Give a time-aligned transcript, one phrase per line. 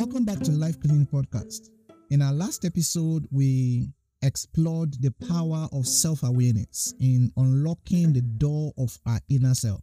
[0.00, 1.68] Welcome back to Life Clinic Podcast.
[2.08, 3.92] In our last episode, we
[4.22, 9.82] explored the power of self awareness in unlocking the door of our inner self.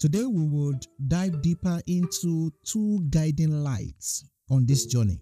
[0.00, 5.20] Today, we would dive deeper into two guiding lights on this journey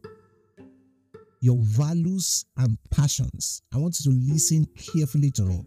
[1.43, 3.61] your values and passions.
[3.75, 5.67] I want you to listen carefully to me.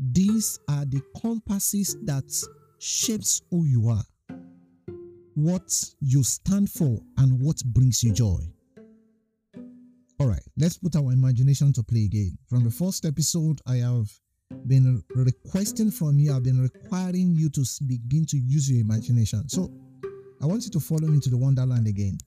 [0.00, 2.24] These are the compasses that
[2.80, 4.02] shapes who you are,
[5.42, 8.40] what you stand for, and what brings you joy.
[10.18, 12.36] All right, let's put our imagination to play again.
[12.48, 14.10] From the first episode, I have
[14.66, 19.48] been requesting from you, I've been requiring you to begin to use your imagination.
[19.48, 19.70] So
[20.42, 22.18] I want you to follow me to the Wonderland again.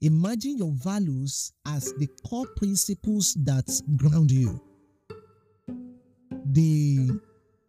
[0.00, 4.60] Imagine your values as the core principles that ground you.
[6.46, 7.08] They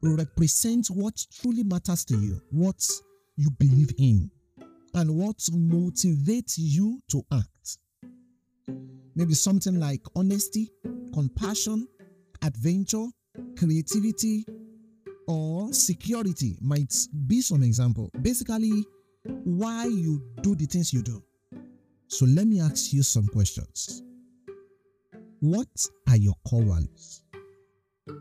[0.01, 2.85] represent what truly matters to you, what
[3.39, 4.29] you believe in,
[4.95, 7.77] and what motivates you to act.
[9.15, 10.69] Maybe something like honesty,
[11.13, 11.87] compassion,
[12.43, 13.05] adventure,
[13.57, 14.45] creativity,
[15.25, 16.93] or security might
[17.27, 18.11] be some example.
[18.21, 18.83] Basically,
[19.45, 21.23] why you do the things you do.
[22.07, 24.03] So let me ask you some questions.
[25.39, 25.69] What
[26.09, 27.23] are your core values?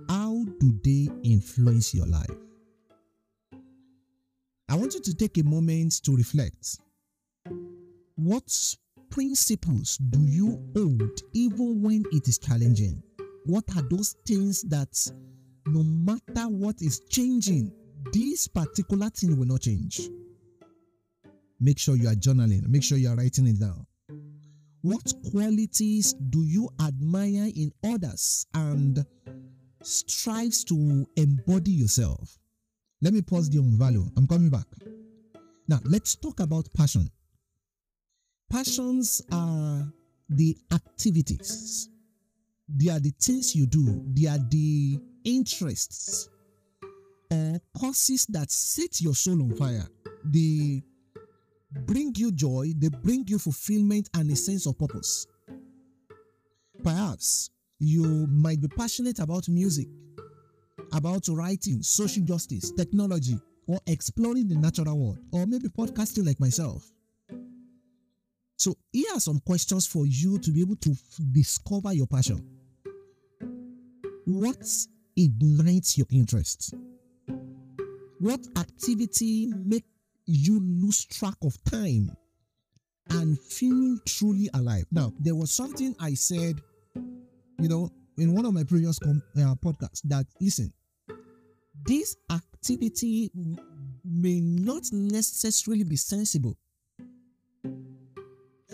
[0.08, 2.47] How do they influence your life?
[4.70, 6.78] I want you to take a moment to reflect.
[8.16, 8.77] What
[9.08, 13.02] principles do you hold even when it is challenging?
[13.47, 14.94] What are those things that
[15.66, 17.72] no matter what is changing,
[18.12, 20.02] this particular thing will not change?
[21.60, 23.86] Make sure you are journaling, make sure you are writing it down.
[24.82, 29.05] What qualities do you admire in others and
[29.82, 32.38] strives to embody yourself?
[33.00, 34.04] Let me pause the on value.
[34.16, 34.66] I'm coming back.
[35.68, 37.10] Now, let's talk about passion.
[38.50, 39.86] Passions are
[40.28, 41.88] the activities,
[42.69, 46.28] they are the things you do, they are the interests
[47.31, 49.87] or causes that set your soul on fire.
[50.25, 50.82] They
[51.87, 55.26] bring you joy, they bring you fulfillment and a sense of purpose.
[56.82, 59.88] Perhaps you might be passionate about music,
[60.93, 66.91] about writing, social justice, technology, or exploring the natural world, or maybe podcasting like myself.
[68.56, 70.94] So, here are some questions for you to be able to
[71.32, 72.44] discover your passion.
[74.25, 74.66] What
[75.16, 76.75] ignites your interest?
[78.19, 79.87] What activity makes
[80.26, 82.10] you lose track of time
[83.10, 84.87] and feel truly alive?
[84.91, 86.60] Now, there was something I said,
[87.60, 90.72] you know, in one of my previous com- uh, podcasts that listen,
[91.88, 93.31] this activity
[94.04, 96.54] may not necessarily be sensible.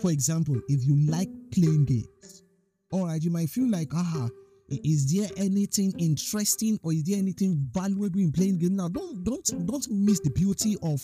[0.01, 2.43] For example, if you like playing games,
[2.91, 4.27] all right, you might feel like, ah,
[4.69, 8.75] is there anything interesting or is there anything valuable in playing game?
[8.75, 11.01] Now, don't don't don't miss the beauty of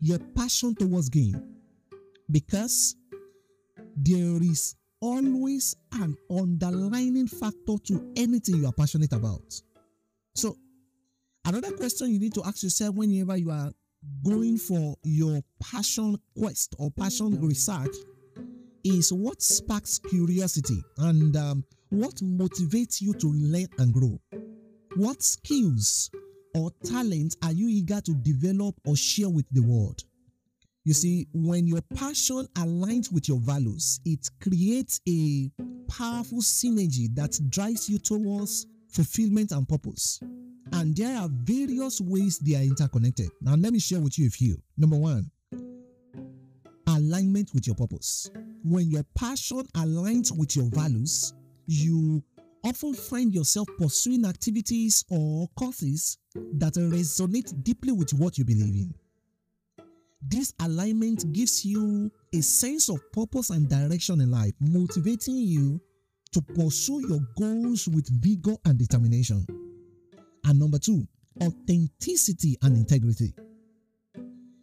[0.00, 1.42] your passion towards game,
[2.30, 2.96] because
[3.96, 9.58] there is always an underlining factor to anything you are passionate about.
[10.34, 10.58] So,
[11.46, 13.70] another question you need to ask yourself whenever you are
[14.24, 17.94] going for your passion quest or passion research
[18.84, 24.18] is what sparks curiosity and um, what motivates you to learn and grow.
[24.96, 26.10] What skills
[26.54, 30.04] or talents are you eager to develop or share with the world?
[30.84, 35.50] You see, when your passion aligns with your values, it creates a
[35.88, 40.20] powerful synergy that drives you towards fulfillment and purpose.
[40.72, 43.28] And there are various ways they are interconnected.
[43.40, 44.56] Now, let me share with you a few.
[44.76, 45.30] Number one,
[46.88, 48.30] alignment with your purpose.
[48.64, 51.34] When your passion aligns with your values,
[51.66, 52.22] you
[52.64, 56.18] often find yourself pursuing activities or causes
[56.54, 58.94] that resonate deeply with what you believe in.
[60.22, 65.80] This alignment gives you a sense of purpose and direction in life, motivating you
[66.32, 69.46] to pursue your goals with vigor and determination.
[70.44, 71.06] And number two,
[71.42, 73.34] authenticity and integrity.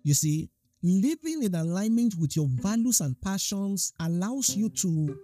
[0.03, 0.49] You see,
[0.81, 5.17] living in alignment with your values and passions allows you to,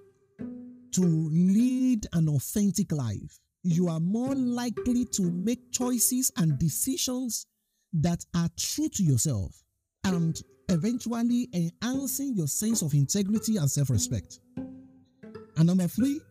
[0.94, 3.39] to lead an authentic life.
[3.63, 7.45] You are more likely to make choices and decisions
[7.94, 9.63] that are true to yourself
[10.06, 14.39] and eventually enhancing your sense of integrity and self respect.
[14.56, 16.21] And number three,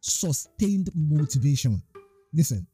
[0.00, 1.82] sustained motivation.
[2.32, 2.66] Listen,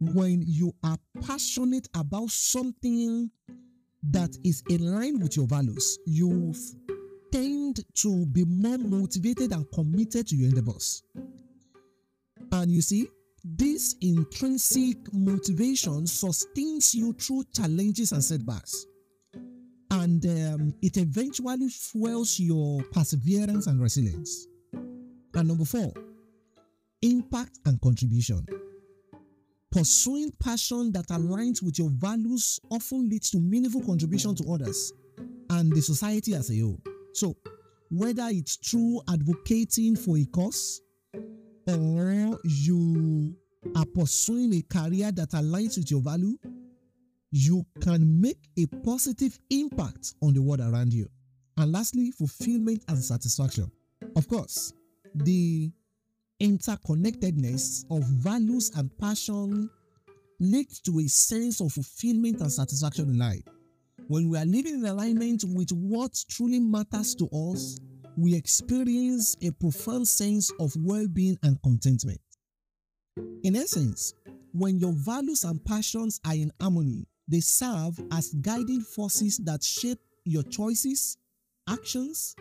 [0.00, 3.30] when you are passionate about something,
[4.02, 6.54] that is in line with your values, you
[7.32, 11.02] tend to be more motivated and committed to your endeavors.
[12.52, 13.08] And you see,
[13.44, 18.86] this intrinsic motivation sustains you through challenges and setbacks.
[19.92, 24.46] And um, it eventually fuels your perseverance and resilience.
[24.72, 25.92] And number four,
[27.02, 28.46] impact and contribution.
[29.70, 34.92] Pursuing passion that aligns with your values often leads to meaningful contribution to others
[35.50, 36.80] and the society as a whole.
[37.12, 37.36] So,
[37.90, 40.80] whether it's through advocating for a cause
[41.66, 43.36] or you
[43.76, 46.36] are pursuing a career that aligns with your value,
[47.30, 51.08] you can make a positive impact on the world around you.
[51.56, 53.70] And lastly, fulfillment and satisfaction.
[54.16, 54.72] Of course,
[55.14, 55.70] the
[56.40, 59.70] interconnectedness of values and passion
[60.38, 63.42] leads to a sense of fulfillment and satisfaction in life.
[64.08, 67.78] When we are living in alignment with what truly matters to us,
[68.16, 72.20] we experience a profound sense of well being and contentment.
[73.44, 74.14] In essence,
[74.52, 80.00] when your values and passions are in harmony, they serve as guiding forces that shape
[80.24, 81.16] your choices,
[81.68, 82.34] actions,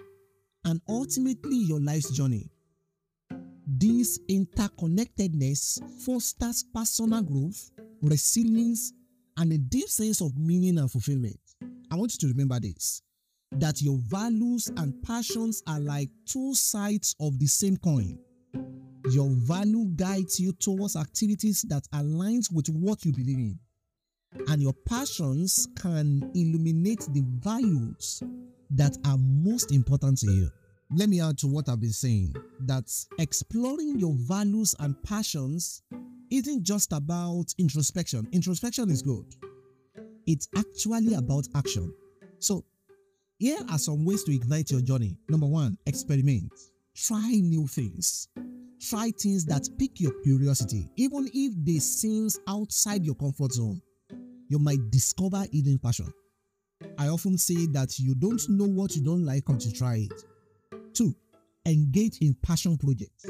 [0.66, 2.50] and ultimately your life's journey.
[3.80, 7.72] This interconnectedness fosters personal growth,
[8.02, 8.92] resilience,
[9.38, 11.40] and a deep sense of meaning and fulfillment.
[11.90, 13.02] I want you to remember this
[13.54, 18.20] that your values and passions are like two sides of the same coin.
[19.12, 23.60] Your value guides you towards activities that aligns with what you believe in.
[24.50, 28.22] And your passions can illuminate the values
[28.72, 30.50] that are most important to you.
[30.92, 35.84] Let me add to what I've been saying that exploring your values and passions
[36.32, 38.28] isn't just about introspection.
[38.32, 39.26] Introspection is good,
[40.26, 41.94] it's actually about action.
[42.40, 42.66] So,
[43.38, 45.18] here are some ways to ignite your journey.
[45.30, 46.52] Number one, experiment.
[46.96, 48.28] Try new things.
[48.82, 53.80] Try things that pique your curiosity, even if they seem outside your comfort zone.
[54.48, 56.12] You might discover hidden passion.
[56.98, 60.24] I often say that you don't know what you don't like until you try it.
[61.00, 61.16] Two,
[61.66, 63.25] engage in passion projects.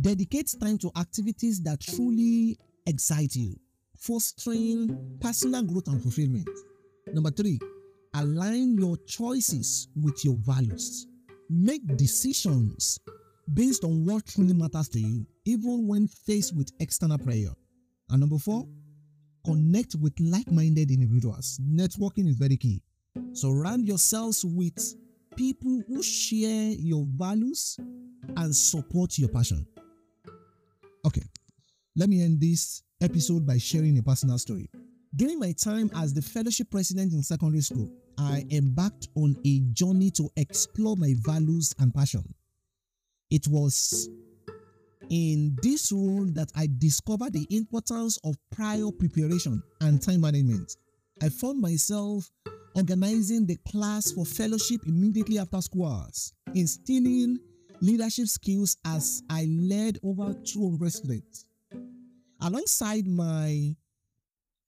[0.00, 3.54] Dedicate time to activities that truly excite you,
[3.96, 6.48] fostering personal growth and fulfillment.
[7.12, 7.60] Number three,
[8.14, 11.06] align your choices with your values.
[11.48, 12.98] Make decisions
[13.54, 17.54] based on what truly matters to you, even when faced with external pressure.
[18.10, 18.66] And number four,
[19.44, 21.60] connect with like minded individuals.
[21.62, 22.82] Networking is very key.
[23.34, 24.96] Surround yourselves with
[25.38, 27.78] people who share your values
[28.36, 29.64] and support your passion.
[31.06, 31.22] Okay,
[31.94, 34.68] let me end this episode by sharing a personal story.
[35.14, 37.88] During my time as the fellowship president in secondary school,
[38.18, 42.24] I embarked on a journey to explore my values and passion.
[43.30, 44.08] It was
[45.08, 50.76] in this role that I discovered the importance of prior preparation and time management.
[51.22, 52.28] I found myself
[52.78, 57.38] organizing the class for fellowship immediately after school hours, instilling
[57.80, 61.44] leadership skills as I led over 200 students.
[62.40, 63.74] Alongside my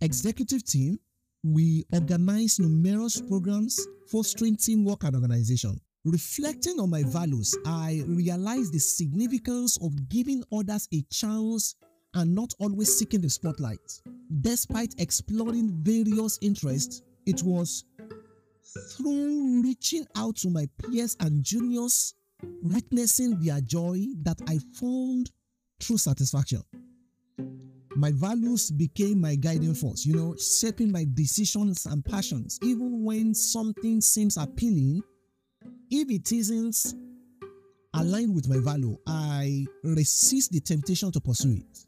[0.00, 0.98] executive team,
[1.44, 5.80] we organized numerous programs fostering teamwork and organization.
[6.04, 11.76] Reflecting on my values, I realized the significance of giving others a chance
[12.14, 14.02] and not always seeking the spotlight.
[14.40, 17.84] Despite exploring various interests, it was
[18.96, 22.14] through reaching out to my peers and juniors,
[22.62, 25.30] witnessing their joy, that I found
[25.80, 26.62] true satisfaction.
[27.96, 32.58] My values became my guiding force, you know, shaping my decisions and passions.
[32.62, 35.02] Even when something seems appealing,
[35.90, 36.94] if it isn't
[37.94, 41.86] aligned with my value, I resist the temptation to pursue it.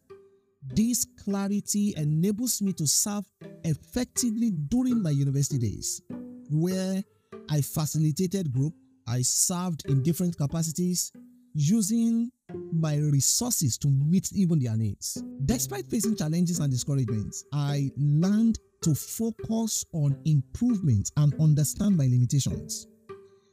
[0.74, 3.24] This clarity enables me to serve
[3.64, 6.02] effectively during my university days,
[6.52, 7.02] where
[7.50, 8.74] I facilitated group,
[9.06, 11.12] I served in different capacities,
[11.54, 12.30] using
[12.72, 15.22] my resources to meet even their needs.
[15.44, 22.86] Despite facing challenges and discouragements, I learned to focus on improvement and understand my limitations.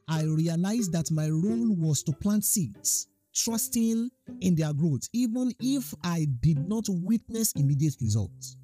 [0.07, 4.09] I realized that my role was to plant seeds, trusting
[4.41, 8.57] in their growth, even if I did not witness immediate results.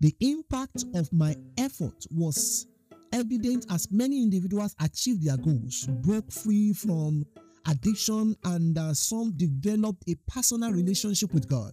[0.00, 2.66] The impact of my effort was
[3.12, 7.24] evident as many individuals achieved their goals, broke free from
[7.66, 11.72] addiction, and uh, some developed a personal relationship with God.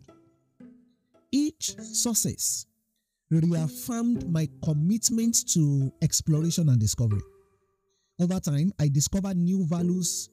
[1.32, 2.65] Each success
[3.29, 7.22] reaffirmed my commitment to exploration and discovery.
[8.20, 10.29] Over time, I discovered new values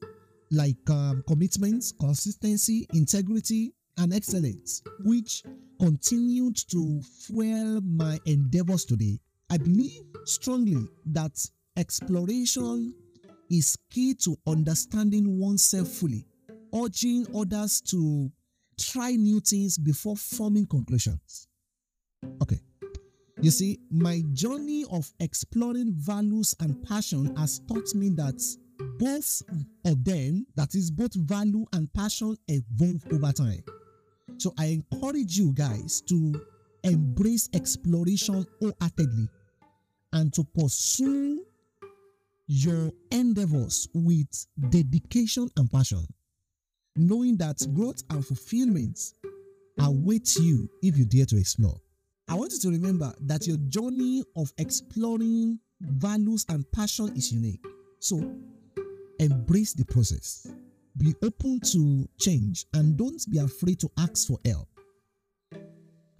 [0.51, 5.43] like um, commitment, consistency, integrity, and excellence, which
[5.79, 9.19] continued to fuel my endeavors today.
[9.49, 11.37] I believe strongly that
[11.77, 12.93] exploration
[13.49, 16.25] is key to understanding oneself fully,
[16.73, 18.31] urging others to
[18.79, 21.47] try new things before forming conclusions.
[22.41, 22.59] Okay.
[23.41, 28.41] You see, my journey of exploring values and passion has taught me that
[28.97, 29.41] both
[29.85, 33.63] of them, that is, both value and passion, evolve over time.
[34.37, 36.33] So I encourage you guys to
[36.85, 39.27] embrace exploration wholeheartedly
[40.13, 41.43] and to pursue
[42.47, 46.05] your endeavors with dedication and passion,
[46.95, 48.99] knowing that growth and fulfillment
[49.79, 51.75] await you if you dare to explore.
[52.27, 57.63] I want you to remember that your journey of exploring values and passion is unique.
[57.99, 58.17] So
[59.19, 60.47] embrace the process.
[60.97, 64.69] Be open to change and don't be afraid to ask for help.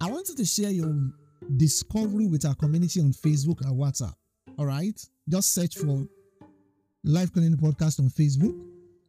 [0.00, 0.94] I want you to share your
[1.56, 4.14] discovery with our community on Facebook and WhatsApp.
[4.58, 5.00] All right?
[5.28, 6.06] Just search for
[7.04, 8.54] Life Clinic Podcast on Facebook.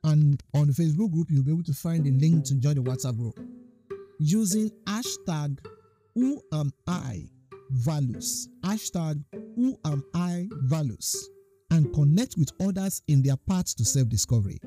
[0.04, 2.82] And on the Facebook group, you'll be able to find the link to join the
[2.82, 3.40] WhatsApp group
[4.20, 5.60] using hashtag
[6.16, 7.26] who am I
[7.72, 8.48] values.
[8.64, 9.24] Hashtag
[9.56, 11.30] who am I values.
[11.72, 14.60] And connect with others in their path to self discovery.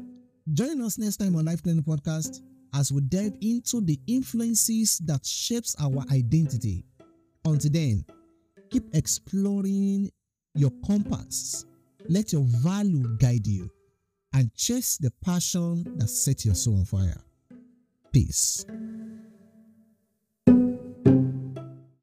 [0.52, 2.42] Join us next time on Life Clinic Podcast
[2.74, 6.84] as we delve into the influences that shapes our identity.
[7.44, 8.04] Until then,
[8.70, 10.10] keep exploring
[10.54, 11.64] your compass.
[12.08, 13.70] Let your value guide you
[14.32, 17.20] and chase the passion that sets your soul on fire.
[18.12, 18.64] Peace.